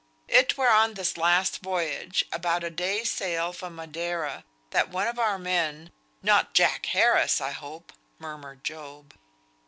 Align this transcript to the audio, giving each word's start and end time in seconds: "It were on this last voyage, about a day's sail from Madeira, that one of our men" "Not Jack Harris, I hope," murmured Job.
"It 0.27 0.57
were 0.57 0.67
on 0.71 0.95
this 0.95 1.15
last 1.15 1.59
voyage, 1.59 2.25
about 2.31 2.63
a 2.63 2.71
day's 2.71 3.11
sail 3.11 3.53
from 3.53 3.75
Madeira, 3.75 4.45
that 4.71 4.89
one 4.89 5.05
of 5.07 5.19
our 5.19 5.37
men" 5.37 5.91
"Not 6.23 6.55
Jack 6.55 6.87
Harris, 6.87 7.39
I 7.39 7.51
hope," 7.51 7.93
murmured 8.17 8.63
Job. 8.63 9.13